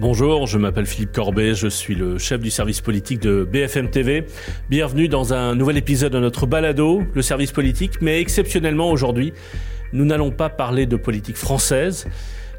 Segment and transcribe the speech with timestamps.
[0.00, 4.24] Bonjour, je m'appelle Philippe Corbet, je suis le chef du service politique de BFM TV.
[4.70, 9.34] Bienvenue dans un nouvel épisode de notre balado, le service politique, mais exceptionnellement aujourd'hui,
[9.92, 12.06] nous n'allons pas parler de politique française,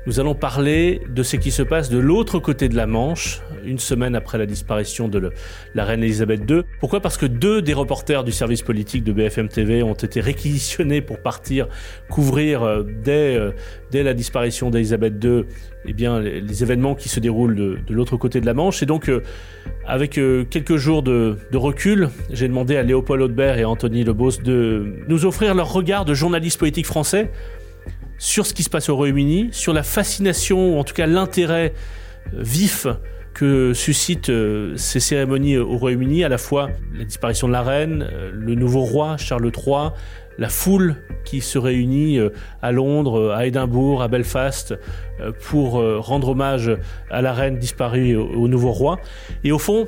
[0.08, 3.78] nous allons parler de ce qui se passe de l'autre côté de la Manche, une
[3.78, 5.32] semaine après la disparition de
[5.76, 6.64] la reine Elisabeth II.
[6.80, 7.02] Pourquoi?
[7.02, 11.20] Parce que deux des reporters du service politique de BFM TV ont été réquisitionnés pour
[11.20, 11.68] partir
[12.10, 13.52] couvrir euh, dès, euh,
[13.92, 15.44] dès la disparition d'Elisabeth II
[15.86, 18.82] eh bien, les, événements qui se déroulent de, l'autre côté de la Manche.
[18.82, 19.22] Et donc, euh,
[19.86, 24.42] avec quelques jours de, de recul, j'ai demandé à Léopold Audebert et à Anthony Lebos
[24.44, 27.32] de nous offrir leur regard de journalistes politiques français
[28.22, 31.74] sur ce qui se passe au Royaume-Uni, sur la fascination, ou en tout cas l'intérêt
[32.34, 32.86] vif
[33.34, 38.08] que suscitent euh, ces cérémonies au Royaume-Uni, à la fois la disparition de la reine,
[38.14, 39.90] euh, le nouveau roi Charles III,
[40.38, 42.30] la foule qui se réunit euh,
[42.62, 44.76] à Londres, à Édimbourg, à Belfast,
[45.40, 46.72] pour rendre hommage
[47.10, 49.00] à la reine disparue au nouveau roi.
[49.44, 49.88] Et au fond,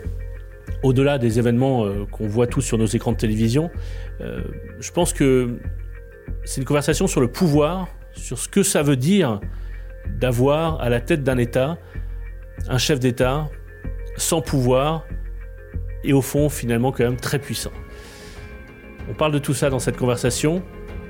[0.81, 3.71] au-delà des événements qu'on voit tous sur nos écrans de télévision,
[4.19, 5.57] je pense que
[6.45, 9.39] c'est une conversation sur le pouvoir, sur ce que ça veut dire
[10.07, 11.77] d'avoir à la tête d'un État
[12.67, 13.49] un chef d'État
[14.17, 15.05] sans pouvoir
[16.03, 17.71] et au fond finalement quand même très puissant.
[19.09, 20.63] On parle de tout ça dans cette conversation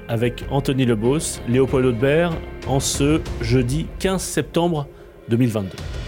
[0.07, 2.31] avec Anthony Lebos, Léopold Audebert
[2.67, 4.87] en ce jeudi 15 septembre
[5.29, 6.02] 2022.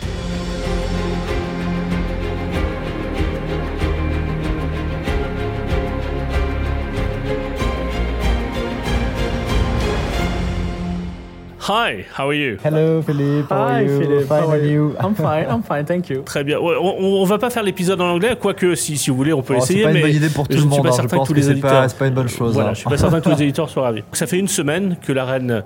[11.67, 12.57] Hi, how are you?
[12.63, 13.47] Hello, Philippe.
[13.49, 13.99] How Hi, are you?
[13.99, 14.25] Philippe.
[14.27, 14.95] Fine, How are you?
[14.99, 15.45] I'm fine.
[15.49, 15.85] I'm fine.
[15.85, 16.21] Thank you.
[16.23, 16.59] Très bien.
[16.59, 19.41] Ouais, on, on va pas faire l'épisode en anglais, quoique si, si vous voulez, on
[19.41, 19.79] peut Oh, essayer.
[19.79, 20.83] c'est pas mais une bonne idée pour tout je le ne suis monde.
[20.83, 20.91] pas hein.
[20.91, 22.53] Je certain que tous que les pas, c'est pas une bonne chose.
[22.53, 22.73] Voilà, hein.
[22.73, 24.03] je suis pas certain que tous les éditeurs soient ravis.
[24.13, 25.63] Ça fait une semaine que la reine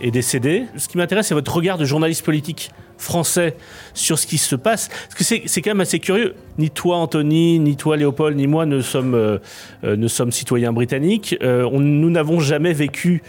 [0.00, 0.66] est décédée.
[0.76, 3.56] Ce qui m'intéresse, c'est votre regard de journaliste politique français
[3.92, 4.86] sur ce qui se passe.
[4.88, 6.34] Parce que c'est c'est quand même assez curieux.
[6.58, 9.38] Ni toi, Anthony, ni toi, Léopold, ni moi ne sommes, euh,
[9.82, 11.36] euh, ne sommes citoyens britanniques.
[11.42, 13.22] Euh, on- nous n'avons jamais vécu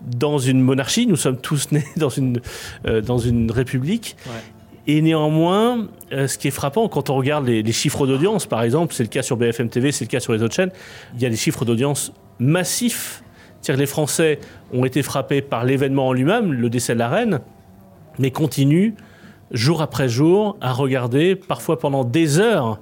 [0.00, 1.06] dans une monarchie.
[1.06, 2.40] Nous sommes tous nés dans une,
[2.86, 4.16] euh, dans une république.
[4.86, 8.62] Et néanmoins, euh, ce qui est frappant quand on regarde les, les chiffres d'audience, par
[8.62, 10.72] exemple, c'est le cas sur BFM TV, c'est le cas sur les autres chaînes,
[11.14, 13.22] il y a des chiffres d'audience massifs.
[13.60, 14.38] C'est-à-dire les Français
[14.72, 17.40] ont été frappés par l'événement en lui-même, le décès de la reine,
[18.18, 18.94] mais continuent
[19.50, 22.80] jour après jour à regarder, parfois pendant des heures,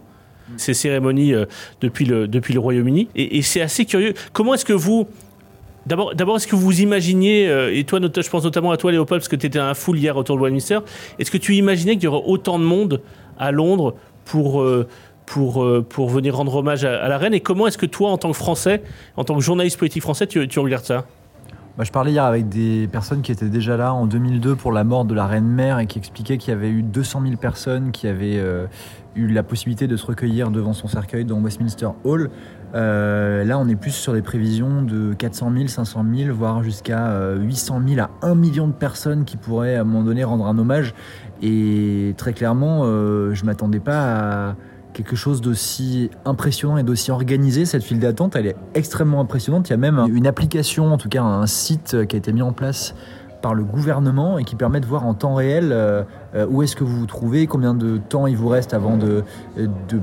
[0.57, 1.47] ces cérémonies euh,
[1.81, 3.09] depuis le, depuis le Royaume-Uni.
[3.17, 4.15] Et, et c'est assez curieux.
[4.33, 5.09] Comment est-ce que vous...
[5.87, 9.21] D'abord, d'abord, est-ce que vous imaginiez, euh, et toi, je pense notamment à toi, Léopold,
[9.21, 10.81] parce que tu étais un foule hier autour de Westminster,
[11.21, 13.03] est-ce que tu imaginais qu'il y aurait autant de monde
[13.39, 14.89] à Londres pour, euh,
[15.27, 17.35] pour, euh, pour venir rendre hommage à, la reine?
[17.35, 18.83] Et comment est-ce que toi, en tant que Français,
[19.17, 21.05] en tant que journaliste politique français, tu, regardes ça?
[21.79, 24.83] Bah, je parlais hier avec des personnes qui étaient déjà là en 2002 pour la
[24.83, 27.93] mort de la reine mère et qui expliquaient qu'il y avait eu 200 000 personnes
[27.93, 28.43] qui avaient
[29.15, 32.31] eu la possibilité de se recueillir devant son cercueil dans Westminster Hall.
[32.75, 37.09] Euh, là, on est plus sur des prévisions de 400 000, 500 000, voire jusqu'à
[37.09, 40.47] euh, 800 000 à 1 million de personnes qui pourraient à un moment donné rendre
[40.47, 40.95] un hommage.
[41.43, 44.57] Et très clairement, euh, je m'attendais pas à
[44.93, 47.67] quelque chose d'aussi impressionnant et d'aussi organisé.
[47.67, 49.69] Cette file d'attente, elle est extrêmement impressionnante.
[49.69, 52.43] Il y a même une application, en tout cas un site qui a été mis
[52.43, 52.95] en place
[53.43, 56.03] par le gouvernement et qui permet de voir en temps réel euh,
[56.35, 59.23] euh, où est-ce que vous vous trouvez, combien de temps il vous reste avant de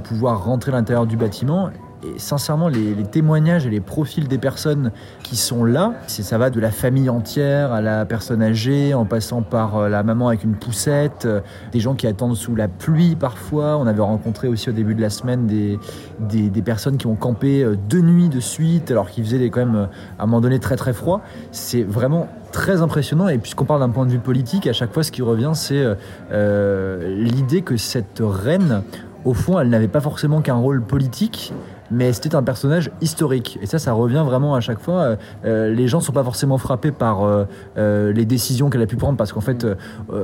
[0.04, 1.70] pouvoir rentrer à l'intérieur du bâtiment.
[2.06, 4.92] Et sincèrement, les, témoignages et les profils des personnes
[5.24, 9.42] qui sont là, ça va de la famille entière à la personne âgée, en passant
[9.42, 11.42] par euh, la maman avec une poussette, euh,
[11.72, 13.78] des gens qui attendent sous la pluie parfois.
[13.78, 15.80] On avait rencontré aussi au début de la semaine des,
[16.20, 19.88] des, personnes qui ont campé euh, deux nuits de suite, alors qu'il faisait quand même
[20.18, 21.22] à un moment donné très très froid.
[21.52, 23.28] C'est vraiment très impressionnant.
[23.30, 25.84] Et puisqu'on parle d'un point de vue politique, à chaque fois ce qui revient, c'est
[26.32, 28.84] l'idée que cette reine,
[29.26, 31.54] au fond, elle n'avait pas forcément qu'un rôle politique,
[31.94, 33.60] mais c'était un personnage historique.
[33.62, 35.02] Et ça, ça revient vraiment à chaque fois.
[35.02, 38.88] Euh, euh, les gens ne sont pas forcément frappés par euh, les décisions qu'elle a
[38.88, 39.66] pu prendre, parce qu'en fait,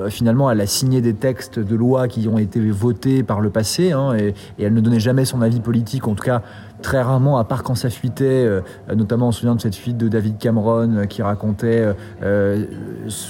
[0.10, 3.92] finalement, elle a signé des textes de loi qui ont été votés par le passé,
[3.92, 6.42] hein, et elle ne donnait jamais son avis politique, en tout cas
[6.82, 8.62] très rarement, à part quand ça fuitait, euh,
[8.96, 11.94] notamment on se souvient de cette fuite de David Cameron euh, qui racontait,
[12.24, 12.66] euh,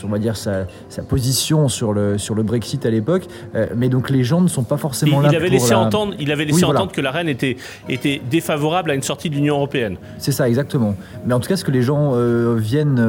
[0.03, 3.23] on va dire, sa, sa position sur le, sur le Brexit à l'époque.
[3.75, 6.13] Mais donc les gens ne sont pas forcément là il avait pour laissé la- entendre,
[6.19, 6.79] il avait laissé Oui, voilà.
[6.81, 7.57] entendre que la reine était,
[7.87, 9.97] était défavorable à une sortie de l'Union européenne.
[10.17, 10.95] C'est ça, exactement.
[11.25, 12.13] Mais en tout cas, ce que les gens
[12.55, 13.01] viennent,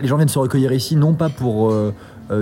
[0.00, 1.72] les gens viennent se recueillir ici, non pas pour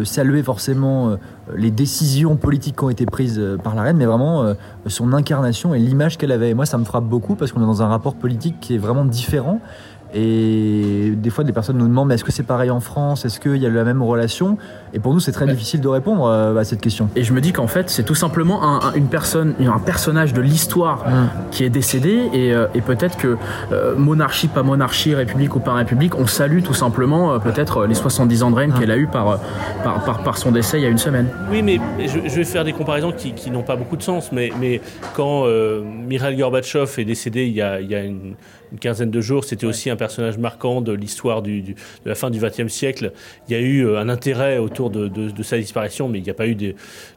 [0.05, 1.17] saluer forcément euh,
[1.55, 4.55] les décisions politiques qui ont été prises euh, par la reine, mais vraiment euh,
[4.87, 6.51] son incarnation et l'image qu'elle avait.
[6.51, 8.79] Et moi, ça me frappe beaucoup parce qu'on est dans un rapport politique qui est
[8.79, 9.61] vraiment différent.
[10.15, 13.25] Et des fois, des personnes nous demandent mais est-ce que c'est pareil en France?
[13.25, 14.59] Est-ce qu'il y a la même relation?
[14.95, 15.51] Et pour nous, c'est très Ouais.
[15.53, 17.11] difficile de répondre euh, à cette question.
[17.17, 20.33] Et je me dis qu'en fait, c'est tout simplement un, un- une personne, un personnage
[20.33, 21.05] de l'histoire
[21.51, 22.21] qui est décédé.
[22.33, 23.37] Et, euh, et peut-être que
[23.73, 27.95] euh, monarchie, pas monarchie, république ou pas république, on salue tout simplement euh, peut-être les
[27.95, 29.41] 70 ans de règne qu'elle a eu par,
[29.83, 31.27] par, par, par son décès il y a une semaine.
[31.51, 34.31] Oui, mais je, je vais faire des comparaisons qui, qui n'ont pas beaucoup de sens.
[34.33, 34.81] Mais, mais
[35.17, 38.35] quand euh, Mikhail Gorbatchev est décédé il y a, il y a une,
[38.73, 42.15] une quinzaine de jours, c'était aussi un personnage marquant de l'histoire du, du- de la
[42.15, 43.13] fin du XXe siècle.
[43.49, 46.31] Il y a eu un intérêt autour de, de- de sa disparition, mais il n'y
[46.31, 46.75] a pas eu de,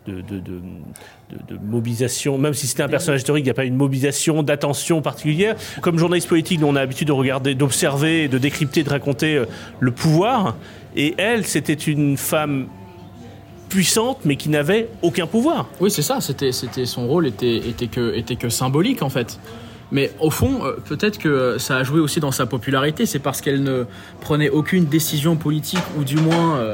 [0.08, 2.38] de, de- de- de- de mobilisation.
[2.38, 5.56] Même si c'était un personnage historique, il n'y a pas eu une mobilisation, d'attention particulière.
[5.82, 9.46] Comme journaliste politique, nous, on a l'habitude de regarder, d'observer, de décrypter, de raconter euh,
[9.80, 10.56] le pouvoir.
[10.96, 12.68] Et elle, c'était une femme
[13.70, 15.68] puissante, mais qui n'avait aucun pouvoir.
[15.82, 16.22] Oui, c'est ça.
[16.22, 19.40] C'était, c'était son rôle était, était que, était que symbolique en fait.
[19.92, 23.06] Mais au fond, euh, peut-être que ça a joué aussi dans sa popularité.
[23.06, 23.86] C'est parce qu'elle ne
[24.22, 26.74] prenait aucune décision politique, ou du moins euh,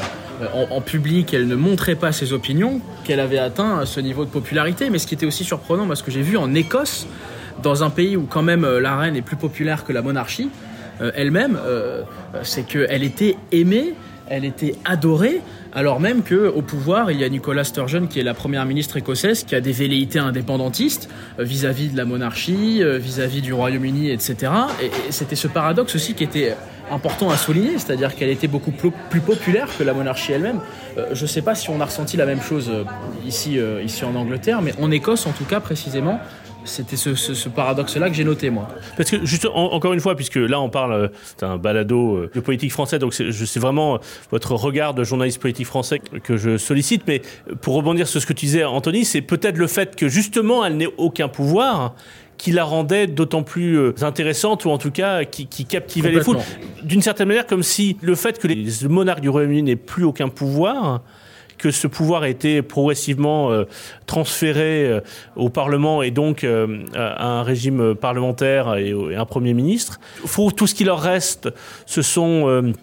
[0.70, 4.90] en, public, elle ne montrait pas ses opinions, qu'elle avait atteint ce niveau de popularité.
[4.90, 7.08] Mais ce qui était aussi surprenant, moi, ce que j'ai vu en Écosse,
[7.62, 10.50] dans un pays où quand même euh, la reine est plus populaire que la monarchie,
[11.02, 12.04] euh, elle-même, euh,
[12.36, 13.94] euh, c'est qu'elle était aimée,
[14.28, 15.42] elle était adorée,
[15.76, 18.98] alors même que au pouvoir, il y a Nicola Sturgeon, qui est la première ministre
[18.98, 21.10] écossaise, qui a des velléités indépendantistes
[21.40, 24.52] euh, vis-à-vis de la monarchie, euh, vis-à-vis du Royaume-Uni, etc.
[24.82, 26.56] Et, c'était ce paradoxe aussi qui était
[26.92, 30.60] important à souligner, c'est-à-dire qu'elle était beaucoup plus populaire que la monarchie elle-même.
[30.98, 32.72] Euh, je ne sais pas si on a ressenti la même chose
[33.26, 36.20] ici, ici en Angleterre, mais en Écosse, en tout cas, précisément,
[36.66, 38.68] c'était ce, ce- ce paradoxe-là que j'ai noté, moi.
[38.98, 42.16] Parce que, juste, en- encore une fois, puisque là, on parle, euh, c'est un balado
[42.16, 43.98] euh, de politique français, donc c'est vraiment euh,
[44.32, 47.04] votre regard de journaliste politique français que je sollicite.
[47.08, 50.08] Mais euh, pour rebondir sur ce que tu disais, Anthony, c'est peut-être le fait que,
[50.08, 51.96] justement, elle n'ait aucun pouvoir
[52.38, 56.22] qui la rendait d'autant plus euh, intéressante ou en tout cas qui, qui captivait les
[56.22, 56.38] foules.
[56.84, 60.30] D'une certaine manière, comme si le fait que les monarques du Royaume-Uni n'aient plus aucun
[60.30, 61.02] pouvoir,
[61.64, 63.64] que ce pouvoir a été progressivement euh,
[64.06, 65.00] transféré euh,
[65.38, 70.02] au Parlement et donc euh, à un régime parlementaire et, un Premier ministre.
[70.26, 71.50] Faut, tout ce qui leur reste,
[71.86, 72.74] ce sont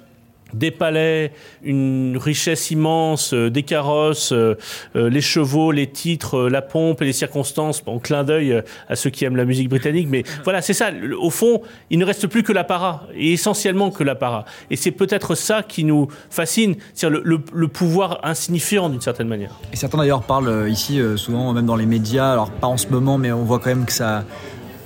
[0.55, 1.33] des palais,
[1.63, 4.55] une richesse immense, euh, des carrosses, euh,
[4.97, 8.97] euh, les chevaux, les titres, euh, la pompe et les circonstances, en clin d'œil à
[8.97, 10.09] ceux qui aiment la musique britannique.
[10.11, 10.91] Mais voilà, c'est ça.
[11.21, 14.45] Au fond, il ne reste plus que l'apparat, et essentiellement que l'apparat.
[14.71, 19.29] Et c'est peut-être ça qui nous fascine, c'est-à-dire le, le- le pouvoir insignifiant d'une certaine
[19.29, 19.53] manière.
[19.73, 22.89] Et certains d'ailleurs parlent ici, euh, souvent même dans les médias, alors pas en ce
[22.89, 24.25] moment, mais on voit quand même que ça,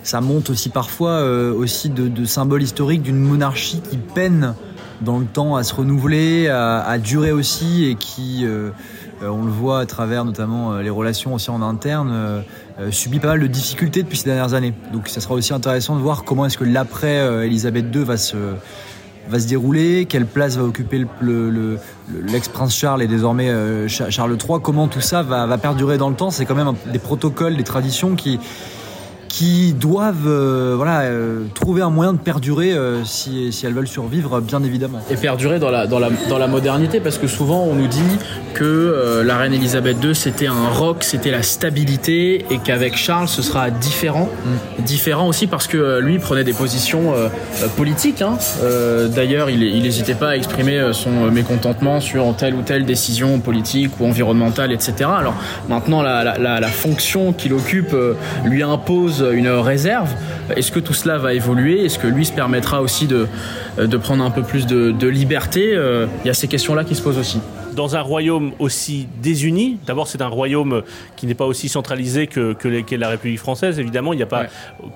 [0.03, 4.55] ça monte aussi parfois euh, aussi de, de symboles historiques d'une monarchie qui peine
[5.01, 8.71] dans le temps à se renouveler, à, durer aussi, et qui, euh,
[9.23, 12.43] euh, on le voit à travers notamment euh, les relations aussi en interne,
[12.91, 14.73] subit pas mal de difficultés depuis ces dernières années.
[14.93, 18.37] Donc ça sera aussi intéressant de voir comment est-ce que l'après Elisabeth II va se
[19.27, 21.79] va se dérouler, quelle place va occuper le- le- le-
[22.13, 23.51] le- l'ex-prince Charles et désormais
[23.89, 26.31] Cha- Charles III, comment tout ça va, perdurer dans le temps.
[26.31, 28.39] C'est quand même des protocoles, des traditions qui,
[29.35, 33.89] qui doivent euh, voilà, euh, trouver un moyen de perdurer euh, si, si elles veulent
[33.89, 35.01] survivre, bien évidemment.
[35.11, 37.99] et perdurer dans la, dans, la, dans la modernité parce que souvent on nous dit
[38.55, 43.43] que la reine Elisabeth II c'était un roc, c'était la stabilité et qu'avec Charles ce
[43.43, 44.29] sera différent.
[44.79, 47.15] Différent aussi parce que lui prenait des positions
[47.77, 48.23] politiques.
[48.23, 48.39] hein.
[49.09, 54.07] D'ailleurs il n'hésitait pas à exprimer son mécontentement sur telle ou telle décision politique ou
[54.07, 55.11] environnementale, etc.
[55.19, 55.35] Alors
[55.69, 57.97] maintenant la, la, fonction qu'il occupe
[58.45, 60.11] lui impose une réserve.
[60.57, 61.85] Est-ce que tout cela va évoluer?
[61.85, 63.27] Est-ce que lui se permettra aussi de,
[63.79, 65.73] de prendre un peu plus de, de liberté?
[65.75, 67.41] Euh, Il y a ces questions-là qui se posent aussi.
[67.75, 70.83] dans un royaume aussi désuni, d'abord c'est un royaume
[71.17, 74.27] qui n'est pas aussi centralisé que, que les- la République française, évidemment, il n'y a
[74.27, 74.49] pas, Ouais.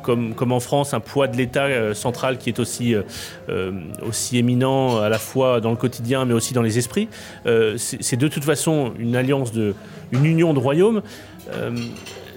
[0.05, 3.73] comme, comme en France, un poids de l'État euh, central qui est aussi, euh,
[4.09, 7.09] aussi éminent à la fois dans le quotidien mais aussi dans les esprits.
[7.47, 9.75] Euh, c'est, c'est de toute façon une alliance, de,
[10.13, 11.03] une union de royaumes.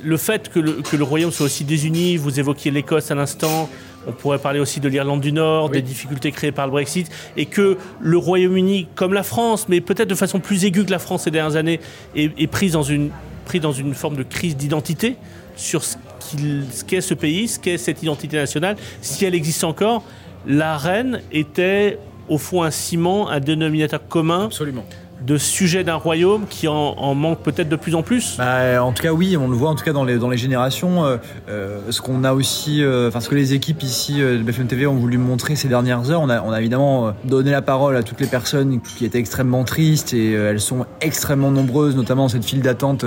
[0.04, 3.70] Le fait que le, que le royaume soit aussi désuni, vous évoquiez l'Écosse à l'instant,
[4.08, 5.72] on pourrait parler aussi de l'Irlande du Nord, Oui.
[5.74, 10.10] des difficultés créées par le Brexit, et que le Royaume-Uni, comme la France, mais peut-être
[10.10, 11.80] de façon plus aiguë que la France ces dernières années,
[12.16, 13.12] est, est pris, dans une,
[13.46, 15.16] pris dans une forme de crise d'identité
[15.56, 20.04] sur ce ce qu'est ce pays, ce qu'est cette identité nationale, si elle existe encore,
[20.48, 21.98] la reine était
[22.30, 24.86] au fond un ciment, un dénominateur commun Absolument
[25.26, 28.36] de sujets d'un royaume qui en, manque peut-être de plus en plus?
[28.38, 30.38] Bah, En tout cas, oui, on le voit en tout cas dans les, dans les
[30.38, 31.06] générations.
[31.06, 31.18] Euh,
[31.50, 34.88] euh, ce qu'on a aussi, euh, enfin, ce que les équipes ici de BFM TV
[34.88, 38.04] ont voulu montrer ces dernières heures, on a, on a évidemment donné la parole à
[38.04, 42.62] toutes les personnes qui étaient extrêmement tristes et elles sont extrêmement nombreuses, notamment cette file
[42.62, 43.06] d'attente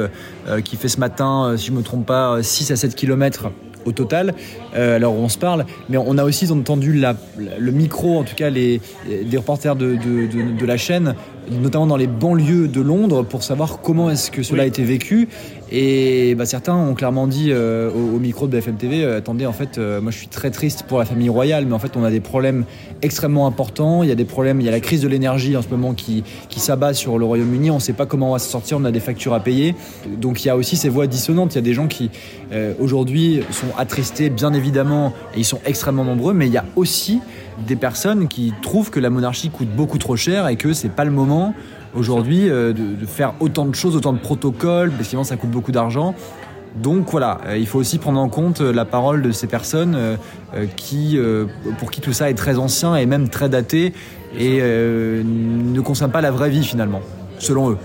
[0.65, 3.51] qui fait ce matin, si je me trompe pas, 6 à 7 kilomètres
[3.85, 4.35] au total,
[4.75, 6.93] alors on se parle, mais on a aussi entendu
[7.59, 11.15] le micro, en tout cas les, des reporters de, de, la chaîne,
[11.51, 15.29] notamment dans les banlieues de Londres, pour savoir comment est-ce que cela a été vécu.
[15.77, 19.53] Et bah, certains ont clairement dit euh, au, micro de BFM TV, euh, attendez, en
[19.53, 22.13] fait, moi je suis très triste pour la famille royale, mais en fait on a
[22.13, 22.65] des problèmes
[23.03, 24.05] extrêmement importants.
[24.05, 25.93] Il y a des problèmes, il y a la crise de l'énergie en ce moment
[25.93, 27.73] qui, qui s'abat sur le Royaume-Uni.
[27.73, 29.75] On ne sait pas comment on va se sortir, on a des factures à payer.
[30.17, 31.55] Donc il y a aussi ces voix dissonantes.
[31.55, 32.09] Il y a des gens qui
[32.79, 37.19] aujourd'hui sont attristés, bien évidemment, et ils sont extrêmement nombreux, mais il y a aussi
[37.67, 41.05] des personnes qui trouvent que la monarchie coûte beaucoup trop cher et que c'est pas
[41.05, 41.53] le moment
[41.95, 45.73] aujourd'hui euh, de, faire autant de choses, autant de protocoles, parce que ça coûte beaucoup
[45.73, 46.15] d'argent.
[46.77, 49.97] Donc voilà, euh, il faut aussi prendre en compte euh, la parole de ces personnes
[50.77, 51.19] qui,
[51.79, 53.93] pour qui tout ça est très ancien et même très daté
[54.39, 57.01] et ne concerne pas la vraie vie finalement,
[57.39, 57.79] selon eux.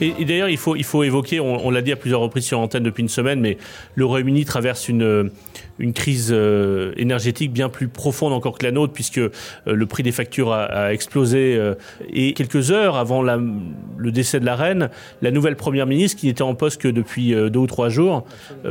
[0.00, 2.82] Et, d'ailleurs, il faut, il faut évoquer, on, l'a dit à plusieurs reprises sur antenne
[2.82, 3.58] depuis une semaine, mais
[3.94, 5.30] le Royaume-Uni traverse une,
[5.78, 9.30] une crise euh, énergétique bien plus profonde encore que la nôtre, puisque euh,
[9.66, 11.56] le prix des factures a, explosé.
[11.56, 11.74] Euh,
[12.12, 14.90] et quelques heures avant le décès de la reine,
[15.22, 18.24] la nouvelle première ministre, qui n'était en poste que depuis deux ou trois jours,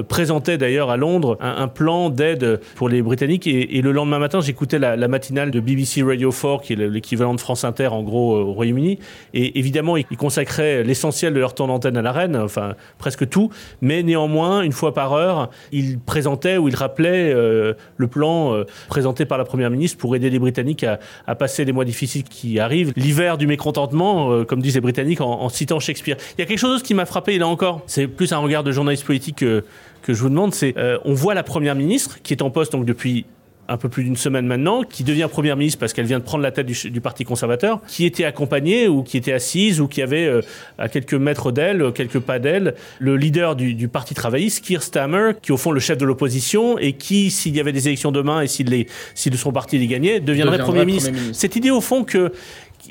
[0.07, 3.47] présentait d'ailleurs à Londres un, plan d'aide pour les Britanniques.
[3.47, 7.33] Et, le lendemain matin, j'écoutais la, la, matinale de BBC Radio 4, qui est l'équivalent
[7.33, 8.99] de France Inter en gros au Royaume-Uni.
[9.33, 13.49] Et évidemment, ils consacraient l'essentiel de leur temps d'antenne à la reine, enfin presque tout.
[13.81, 18.65] Mais néanmoins, une fois par heure, ils présentaient ou ils rappelaient euh, le plan euh,
[18.87, 22.59] présenté par la Première ministre pour aider les Britanniques à, passer les mois difficiles qui
[22.59, 22.93] arrivent.
[22.95, 26.17] L'hiver du mécontentement, euh, comme disent les Britanniques en, citant Shakespeare.
[26.37, 27.81] Il y a quelque chose qui m'a frappé là encore.
[27.85, 29.63] C'est plus un regard de journaliste politique que,
[30.01, 30.53] que je vous demande.
[30.53, 33.25] C'est on voit la Première ministre qui est en poste donc depuis
[33.67, 36.43] un peu plus d'une semaine maintenant, qui devient première ministre parce qu'elle vient de prendre
[36.43, 40.25] la tête du, Parti conservateur, qui était accompagnée ou qui était assise ou qui avait
[40.25, 40.41] euh,
[40.77, 45.51] à quelques mètres d'elle, quelques pas d'elle, le leader du, Parti travailliste, Keir Stammer, qui
[45.51, 48.41] est au fond le chef de l'opposition et qui, s'il y avait des élections demain
[48.41, 51.11] et s'il les, si son parti les gagnait, deviendrait, premier, ministre.
[51.33, 52.31] Cette idée au fond que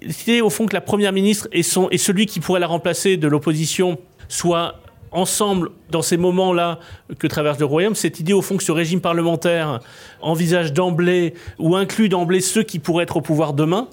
[0.00, 3.16] l'idée au fond que la première ministre et, son, et celui qui pourrait la remplacer
[3.16, 3.98] de l'opposition
[4.28, 4.80] soit
[5.12, 6.78] ensemble dans ces moments-là
[7.18, 9.80] que traverse le royaume, cette idée au fond que ce régime parlementaire
[10.20, 13.88] envisage d'emblée ou inclut d'emblée ceux qui pourraient être au pouvoir demain,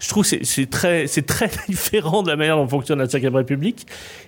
[0.00, 3.86] je trouve que c'est très, très différent de la manière dont fonctionne la Cinquième République.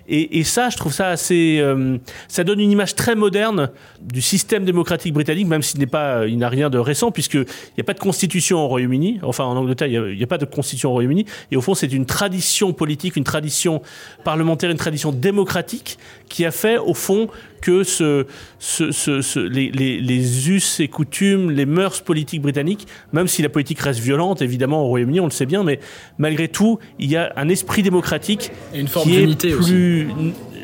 [0.08, 1.58] Et, ça, je trouve ça assez.
[1.60, 3.70] Euh, ça donne une image très moderne
[4.00, 7.80] du système démocratique britannique, même s'il n'est pas, il n'a rien de récent, puisqu'il n'y
[7.80, 9.18] a pas de constitution au Royaume-Uni.
[9.22, 11.26] Enfin, en Angleterre, il n'y a, pas de constitution au Royaume-Uni.
[11.50, 13.82] Et au fond, c'est une tradition politique, une tradition
[14.22, 17.28] parlementaire, une tradition démocratique qui a fait, au fond,
[17.66, 18.26] que ce,
[18.60, 23.48] ce, ce, les, les, les, us et coutumes, les mœurs politiques britanniques, même si la
[23.48, 25.80] politique reste violente, évidemment, au Royaume-Uni, on le sait bien, mais
[26.16, 30.06] malgré tout, il y a un esprit démocratique et une forme qui est plus, aussi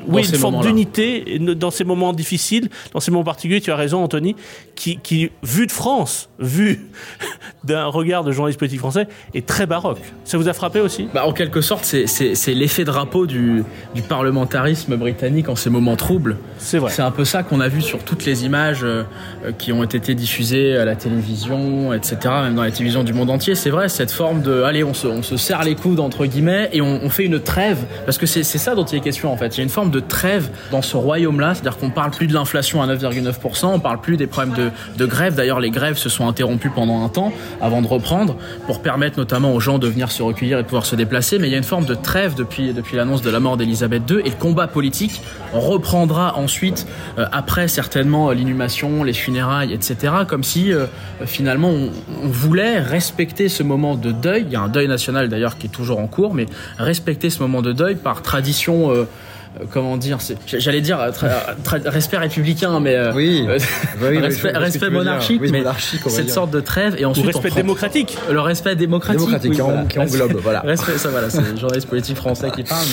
[0.06, 4.02] oui, une forme d'unité dans ces moments difficiles, dans ces moments particuliers, tu as raison
[4.02, 4.36] Anthony,
[4.74, 6.86] qui, qui vu de France, vu
[7.64, 10.00] d'un regard de journaliste politique français, est très baroque.
[10.24, 11.08] Ça vous a frappé aussi?
[11.12, 16.36] Bah, En quelque sorte, c'est l'effet drapeau du, du parlementarisme britannique en ces moments troubles.
[16.58, 16.90] C'est vrai.
[16.90, 19.04] C'est un peu ça qu'on a vu sur toutes les images euh,
[19.58, 23.54] qui ont été diffusées à la télévision, etc., même dans la télévision du monde entier.
[23.54, 26.70] C'est vrai, cette forme de, allez, on se, on se serre les coudes, entre guillemets,
[26.72, 29.36] et on, on fait une trêve, parce que c'est ça dont il est question en
[29.36, 29.56] fait.
[29.56, 32.34] Il y a une forme de trêve dans ce royaume-là, c'est-à-dire qu'on parle plus de
[32.34, 35.34] l'inflation à 9,9%, on parle plus des problèmes de, grève.
[35.34, 39.54] D'ailleurs, les grèves se sont interrompues pendant un temps avant de reprendre pour permettre notamment
[39.54, 41.38] aux gens de venir se recueillir et pouvoir se déplacer.
[41.38, 44.02] Mais il y a une forme de trêve depuis, depuis l'annonce de la mort d'Elisabeth
[44.10, 45.20] II et le combat politique
[45.52, 46.86] reprendra ensuite,
[47.18, 50.12] euh, après certainement l'inhumation, les funérailles, etc.
[50.26, 50.86] Comme si euh,
[51.26, 51.90] finalement on,
[52.28, 54.44] voulait respecter ce moment de deuil.
[54.46, 56.46] Il y a un deuil national d'ailleurs qui est toujours en cours, mais
[56.78, 58.90] respecter ce moment de deuil par tradition.
[58.90, 59.06] Euh, euh,
[59.70, 61.10] comment dire, j'allais dire euh,
[61.86, 63.46] respect républicain, mais euh, oui,
[64.00, 65.62] respect, monarchique, mais
[66.08, 70.60] cette sorte de trêve et ensuite le respect démocratique, le respect démocratique, qui, englobe, voilà.
[70.72, 72.84] Respect, ça voilà, c'est le journaliste politique français qui parle,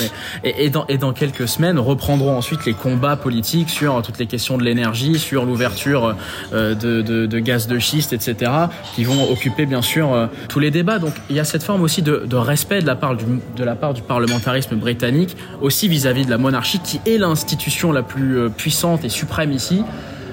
[0.42, 4.26] mais et, dans et dans quelques semaines reprendront ensuite les combats politiques sur toutes les
[4.26, 6.14] questions de l'énergie, sur l'ouverture
[6.52, 8.52] de, de, de, gaz de schiste, etc.,
[8.94, 10.98] qui vont occuper bien sûr tous les débats.
[10.98, 13.24] Donc il y a cette forme aussi de, de respect de la part du
[13.56, 16.49] de la part du parlementarisme britannique, aussi vis-à-vis -vis de la monarchie
[16.82, 19.82] qui est l'institution la plus euh, puissante et suprême ici,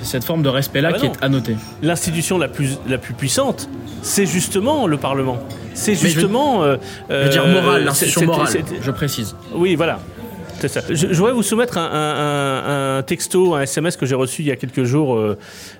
[0.01, 1.13] cette forme de respect-là Ah bah qui non.
[1.13, 1.55] est à noter.
[1.81, 3.67] L'institution la plus, la plus puissante,
[4.01, 5.39] c'est justement le Parlement.
[5.73, 6.63] C'est je- justement.
[6.63, 6.77] euh,
[7.09, 8.47] Je veux dire euh, morale, l'institution morale,
[8.81, 9.35] je précise.
[9.53, 9.99] Oui, voilà.
[10.59, 10.81] C'est ça.
[10.89, 14.47] Je, je voudrais vous soumettre un, un- un- texto, un SMS que j'ai reçu il
[14.47, 15.37] y a quelques jours euh,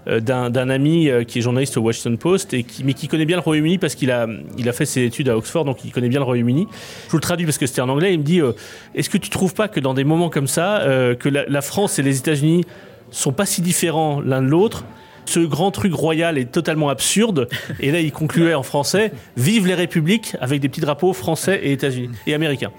[0.08, 3.08] euh, d'un d'un ami euh, qui est journaliste au Washington Post, et qui, mais qui
[3.08, 5.84] connaît bien le Royaume-Uni parce qu'il a, il a fait ses études à Oxford, donc
[5.84, 6.68] il connaît bien le Royaume-Uni.
[7.08, 8.14] Je vous le traduis parce que c'était en anglais.
[8.14, 8.52] Il me dit euh,
[8.94, 11.62] Est-ce que tu trouves pas que dans des moments comme ça, euh, que la, la
[11.62, 12.64] France et les États-Unis
[13.10, 14.84] sont pas si différents l'un de l'autre
[15.30, 17.48] ce grand truc royal est totalement absurde.
[17.80, 21.72] Et là, il concluait en français Vive les républiques avec des petits drapeaux français et
[21.74, 22.72] États-Unis et américains.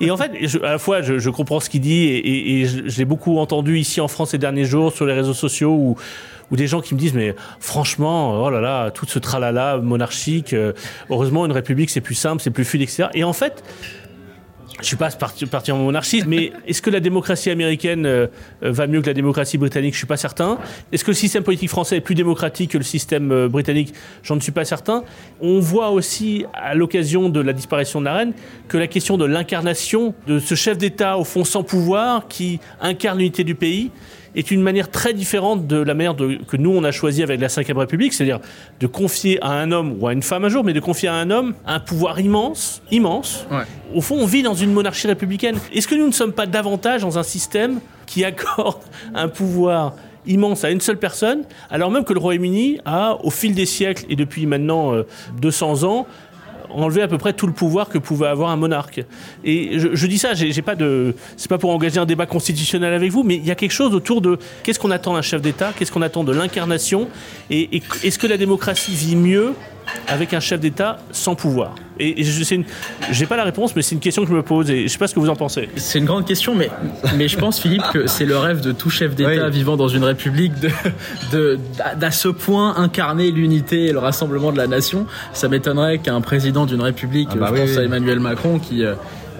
[0.00, 0.32] Et en fait,
[0.62, 4.08] à la fois, je, comprends ce qu'il dit et, je, l'ai beaucoup entendu ici en
[4.08, 5.96] France ces derniers jours sur les réseaux sociaux où,
[6.50, 10.52] où des gens qui me disent mais franchement, oh là là, tout ce tralala monarchique,
[10.52, 10.72] euh,
[11.10, 13.08] heureusement une république c'est plus simple, c'est plus fluide, etc.
[13.14, 13.62] Et en fait,
[14.82, 18.26] je suis pas parti, en monarchiste, mais est-ce que la démocratie américaine euh,
[18.62, 19.94] euh, va mieux que la démocratie britannique?
[19.94, 20.58] Je suis pas certain.
[20.90, 23.94] Est-ce que le système politique français est plus démocratique que le système euh, britannique?
[24.22, 25.04] J'en suis pas certain.
[25.40, 28.32] On voit aussi, à l'occasion de la disparition de la reine,
[28.68, 33.18] que la question de l'incarnation de ce chef d'État au fond sans pouvoir qui incarne
[33.18, 33.90] l'unité du pays
[34.34, 37.40] est une manière très différente de la manière de- que nous on a choisi avec
[37.40, 38.40] la Ve République, c'est-à-dire
[38.80, 41.14] de confier à un homme ou à une femme un jour, mais de confier à
[41.14, 43.46] un homme un pouvoir immense, immense.
[43.50, 43.64] Ouais.
[43.94, 45.56] Au fond, on vit dans une monarchie républicaine.
[45.74, 48.78] Est-ce que nous ne sommes pas davantage dans un système qui accorde
[49.14, 53.54] un pouvoir immense à une seule personne, alors même que le Royaume-Uni a, au fil
[53.56, 55.02] des siècles et depuis maintenant euh,
[55.40, 56.06] 200 ans,
[56.74, 59.04] enlevé à peu près tout le pouvoir que pouvait avoir un monarque.
[59.44, 63.10] Et je, dis ça, j'ai pas de, c'est pas pour engager un débat constitutionnel avec
[63.10, 65.72] vous, mais il y a quelque chose autour de qu'est-ce qu'on attend d'un chef d'État,
[65.76, 67.08] qu'est-ce qu'on attend de l'incarnation,
[67.50, 69.54] et est-ce que la démocratie vit mieux
[70.08, 72.44] avec un chef d'État sans pouvoir Et, je
[73.10, 74.98] j'ai pas la réponse, mais c'est une question que je me pose et je sais
[74.98, 75.68] pas ce que vous en pensez.
[75.76, 76.70] C'est une grande question, mais,
[77.16, 79.50] mais je pense, Philippe, que c'est le rêve de tout chef d'État Oui.
[79.52, 80.70] vivant dans une république de,
[81.32, 81.58] de,
[81.98, 85.06] d'à- ce point incarner l'unité et le rassemblement de la nation.
[85.32, 87.78] Ça m'étonnerait qu'un président d'une république, Ah bah je oui, pense oui.
[87.78, 88.94] à Emmanuel Macron, qui euh,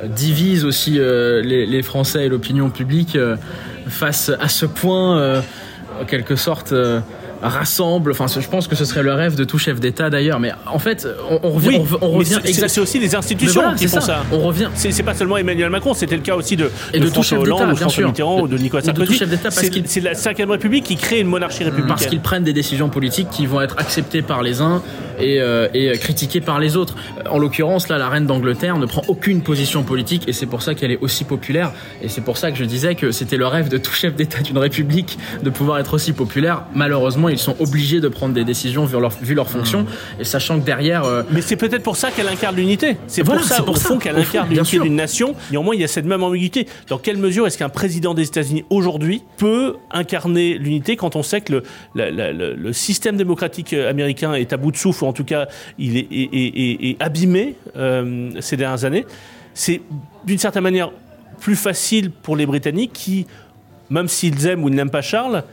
[0.08, 3.36] divise aussi euh, les, les Français et l'opinion publique, euh,
[3.88, 5.40] fasse à ce point, euh,
[6.00, 7.00] en quelque sorte, euh,
[7.42, 8.10] rassemble.
[8.12, 10.40] Enfin, je pense que ce serait le rêve de tout chef d'État d'ailleurs.
[10.40, 13.14] Mais en fait, on, on revient, Oui, on, on mais revient c'est- exact- aussi les
[13.14, 14.06] institutions voilà, qui font ça.
[14.06, 14.24] ça.
[14.32, 14.68] On revient.
[14.74, 17.62] C'est pas seulement Emmanuel Macron, c'était le cas aussi de, Et de tout François Hollande,
[17.72, 18.06] ou François sûr.
[18.08, 19.82] Mitterrand, ou de Nicolas Et de tout Sarkozy.
[19.86, 21.88] C'est la Cinquième République qui crée une monarchie républicaine.
[21.88, 24.82] Parce qu'ils prennent des décisions politiques qui vont être acceptées par les uns
[25.22, 26.94] et, euh, et critiquées par les autres.
[27.30, 30.74] En l'occurrence, là, la reine d'Angleterre ne prend aucune position politique et c'est pour ça
[30.74, 31.72] qu'elle est aussi populaire.
[32.02, 34.40] Et c'est pour ça que je disais que c'était le rêve de tout chef d'État
[34.40, 36.64] d'une république de pouvoir être aussi populaire.
[36.74, 39.86] Malheureusement, ils sont obligés de prendre des décisions vu leur, vu leur fonction
[40.20, 42.96] et sachant que derrière, euh, Mais c'est peut-être pour ça qu'elle incarne l'unité.
[43.06, 45.34] C'est Voilà, pour ça, pour au fond, qu'elle incarne l'unité d'une nation.
[45.50, 46.66] Néanmoins, il y a cette même ambiguïté.
[46.88, 51.40] Dans quelle mesure est-ce qu'un président des États-Unis aujourd'hui peut incarner l'unité quand on sait
[51.40, 51.62] que le,
[51.94, 55.11] la- la- le- le système démocratique euh, américain est à bout de souffle, ou en
[55.12, 55.48] tout cas,
[55.78, 59.04] il est, abîmé euh, ces dernières années.
[59.54, 59.80] C'est
[60.24, 60.90] d'une certaine manière
[61.40, 63.26] plus facile pour les Britanniques qui,
[63.90, 65.44] même s'ils aiment ou ils n'aiment pas Charles,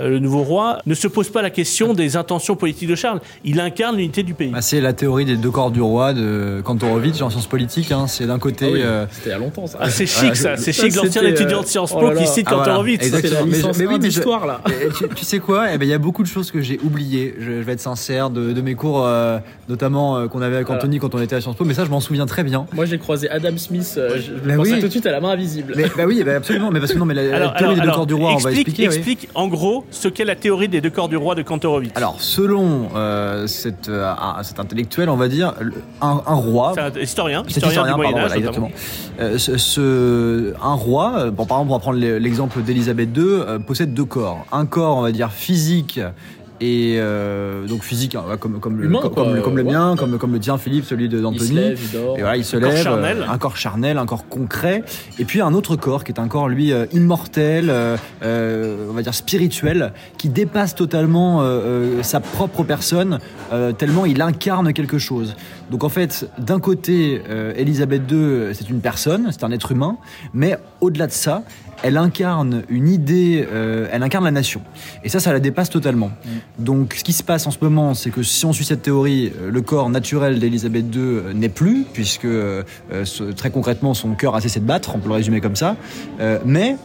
[0.00, 3.20] le nouveau roi, ne se pose pas la question des intentions politiques de Charles.
[3.44, 4.48] Il incarne l'unité du pays.
[4.48, 7.92] Bah, c'est la théorie des deux corps du roi de Kantorowicz en sciences politiques.
[7.92, 8.06] hein.
[8.06, 8.66] C'est d'un côté.
[8.68, 9.78] ah oui, euh, c'était il y a longtemps ça.
[9.80, 12.10] Ah, c'est chic Ouais, ça, c'est chic l'ancien c'était, étudiant de euh, Sciences oh Po
[12.10, 12.54] là qui cite Ah.
[12.54, 13.02] Kantorowicz.
[13.04, 14.60] C'était la Mais licence mais oui, 1 mais je- d'histoire là.
[14.98, 15.72] Tu, tu sais quoi?
[15.72, 17.34] Eh ben, Il y a beaucoup de choses que j'ai oubliées.
[17.38, 20.66] Je, je vais être sincère de, de mes cours, euh, notamment euh, qu'on avait avec
[20.66, 20.80] Voilà.
[20.82, 21.64] Anthony quand on était à Sciences Po.
[21.64, 22.66] Mais ça, je m'en souviens très bien.
[22.72, 24.80] Moi j'ai croisé Adam Smith, euh, je, Bah pensais oui.
[24.80, 25.74] tout de suite à la main invisible.
[25.76, 26.70] Mais, bah oui, bah absolument.
[26.70, 28.38] Mais parce que non, mais la, théorie alors, des deux alors, corps du roi, on
[28.38, 28.88] va explique, expliquer.
[28.88, 28.94] oui.
[28.96, 31.92] explique en gros ce qu'est la théorie des deux corps du roi de Kantorowicz.
[31.94, 35.54] Alors, selon euh, cet, euh, cet intellectuel, on va dire,
[36.00, 36.72] un, un roi.
[36.74, 38.70] c'est un historien, C'est historien, historien, du voilà, exactement.
[39.20, 43.58] Euh, ce, ce- un roi, bon, par exemple, on va prendre le- l'exemple d'Élisabeth II,
[43.66, 44.44] possède deux corps.
[44.52, 46.00] Un corps, on va dire, physique
[46.64, 49.62] et euh, donc physique, hein, comme, comme, le, Humain, comme, quoi, comme le- comme le
[49.64, 49.72] ouais.
[49.72, 51.58] mien, comme, comme le tien, Philippe, celui de- il se d'Anthony.
[52.16, 53.18] Et voilà, il se Un corps lève, charnel.
[53.18, 54.82] euh, un corps charnel, un corps concret,
[55.18, 59.02] et puis un autre corps qui est un corps lui euh, immortel, euh, on va
[59.02, 63.18] dire spirituel, qui dépasse totalement euh, sa propre personne,
[63.78, 65.36] tellement il incarne quelque chose.
[65.70, 67.20] Donc en fait, d'un côté,
[67.56, 69.96] Elisabeth II, c'est une personne, c'est un être humain,
[70.32, 71.42] mais au-delà de ça,
[71.86, 74.62] elle incarne une idée, euh, elle incarne la nation.
[75.04, 76.10] Et ça, ça la dépasse totalement.
[76.58, 79.30] Donc, ce qui se passe en ce moment, c'est que si on suit cette théorie,
[79.38, 82.62] euh, le corps naturel d'Elisabeth II euh, n'est plus, puisque euh,
[83.04, 85.76] ce- très concrètement, son cœur a cessé de battre, on peut le résumer comme ça.
[86.20, 86.76] Euh, mais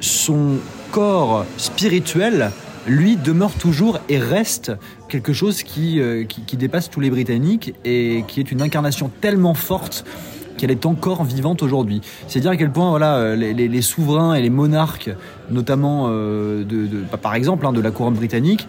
[0.00, 0.56] son
[0.90, 2.50] corps spirituel,
[2.88, 4.72] lui, demeure toujours et reste
[5.08, 9.54] quelque chose qui, qui, qui dépasse tous les Britanniques et qui est une incarnation tellement
[9.54, 10.04] forte
[10.60, 12.02] qu'elle est encore vivante aujourd'hui.
[12.28, 15.10] C'est dire à quel point euh, les, souverains et les monarques,
[15.50, 16.64] notamment euh,
[17.10, 18.68] bah, par exemple hein, de la couronne britannique,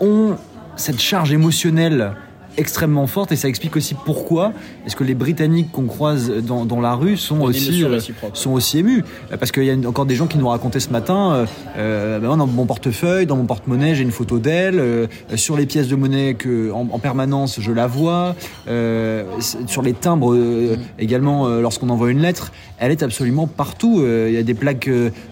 [0.00, 0.36] ont
[0.76, 2.12] cette charge émotionnelle
[2.56, 4.52] extrêmement forte et ça explique aussi pourquoi
[4.86, 8.00] est-ce que les Britanniques qu'on croise dans, dans la rue sont aussi euh,
[8.32, 9.04] sont aussi émus.
[9.32, 12.28] Euh, parce qu'il y a encore des gens qui nous racontaient ce matin euh, ben
[12.28, 15.88] moi, dans mon portefeuille dans mon porte-monnaie j'ai une photo d'elle euh, sur les pièces
[15.88, 18.34] de monnaie que en, en permanence je la vois
[18.66, 22.52] sur les timbres euh, également lorsqu'on envoie une lettre.
[22.78, 24.88] Elle est absolument partout il y a des plaques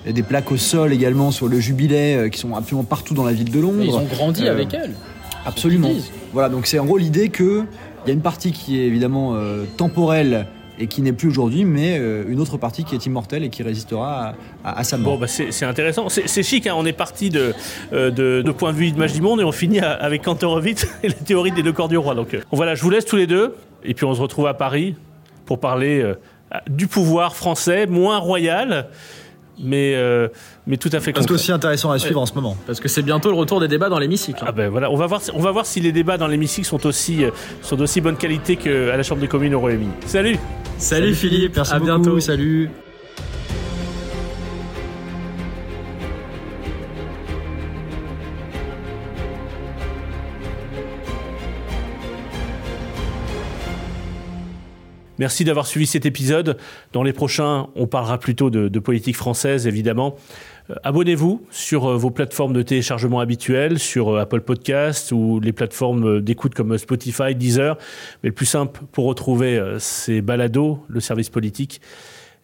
[0.07, 3.51] des plaques au sol également sur le jubilé qui sont absolument partout dans la ville
[3.51, 4.93] de Londres Mais ils ont grandi avec elle.
[5.45, 5.91] Absolument.
[6.33, 7.65] Voilà, donc c'est en gros l'idée que
[8.05, 10.47] il y a une partie qui est évidemment euh, temporelle
[10.79, 13.63] et qui n'est plus aujourd'hui, mais euh, une autre partie qui est immortelle et qui
[13.63, 15.15] résistera à, sa mort.
[15.15, 16.09] Bon, bah c'est intéressant.
[16.09, 16.75] C'est chic, hein.
[16.77, 17.55] on est parti de,
[17.93, 21.09] euh, de, de point de vue image du monde et on finit avec Kantorowicz et
[21.09, 22.15] la théorie des deux corps du roi.
[22.15, 24.97] Donc voilà, je vous laisse tous les deux et puis on se retrouve à Paris
[25.45, 26.03] pour parler
[26.69, 28.89] du pouvoir français, moins royal,
[29.59, 30.29] mais, euh,
[30.67, 31.35] mais tout à fait C'est concret.
[31.35, 32.57] aussi intéressant à suivre en ce moment.
[32.67, 34.39] Parce que c'est bientôt le retour des débats dans l'hémicycle.
[34.43, 34.47] hein.
[34.49, 36.67] Ah ben voilà, on va voir, si- on va voir si les débats dans l'hémicycle
[36.67, 37.31] sont aussi, euh,
[37.63, 39.91] sont d'aussi bonne qualité qu'à la Chambre des communes au Royaume-Uni.
[40.07, 40.39] Salut
[40.79, 42.21] Salut, Philippe, merci à beaucoup, bientôt.
[42.21, 42.71] Salut.
[55.23, 56.57] Merci d'avoir suivi cet épisode.
[56.93, 60.17] Dans les prochains, on parlera plutôt de, politique française, évidemment.
[60.69, 65.53] Euh, Abonnez-vous sur euh, vos plateformes de téléchargement habituelles, sur euh, Apple Podcasts ou les
[65.53, 67.79] plateformes d'écoute comme Spotify, Deezer.
[68.25, 71.81] Mais le plus simple pour retrouver ces balados, le service politique,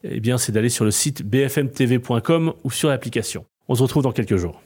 [0.04, 3.44] eh bien, c'est d'aller sur le site bfmtv.com ou sur l'application.
[3.66, 4.62] On se retrouve dans quelques jours.